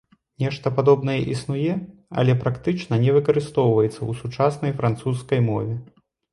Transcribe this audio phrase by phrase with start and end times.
[0.43, 1.75] Нешта падобнае існуе,
[2.23, 5.81] але практычна не выкарыстоўваецца ў сучаснай французскай мове.